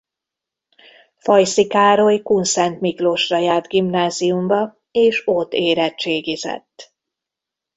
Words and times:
Fajszi 1.17 1.67
Károly 1.67 2.21
Kunszentmiklósra 2.21 3.37
járt 3.37 3.67
gimnáziumba 3.67 4.77
és 4.91 5.21
ott 5.25 5.53
érettségizett. 5.53 6.93